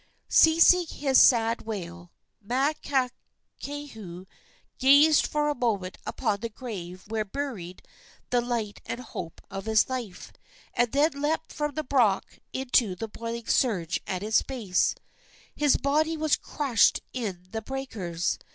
Ceasing 0.29 0.87
his 0.87 1.21
sad 1.21 1.61
wail, 1.61 2.11
Makakehau 2.43 4.25
gazed 4.79 5.27
for 5.27 5.47
a 5.47 5.53
moment 5.53 5.99
upon 6.07 6.39
the 6.39 6.49
grave 6.49 7.03
where 7.07 7.19
were 7.21 7.25
buried 7.29 7.83
the 8.31 8.41
light 8.41 8.81
and 8.87 8.99
hope 8.99 9.41
of 9.51 9.65
his 9.67 9.89
life, 9.89 10.33
and 10.73 10.91
then 10.91 11.11
leaped 11.21 11.53
from 11.53 11.75
the 11.75 11.85
rock 11.91 12.39
into 12.51 12.95
the 12.95 13.07
boiling 13.07 13.45
surge 13.45 13.99
at 14.07 14.23
its 14.23 14.41
base. 14.41 14.95
His 15.55 15.77
body 15.77 16.17
was 16.17 16.35
crushed 16.35 17.01
in 17.13 17.45
the 17.51 17.61
breakers. 17.61 18.39